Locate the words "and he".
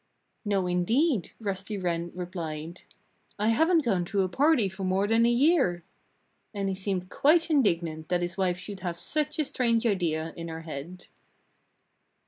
6.55-6.73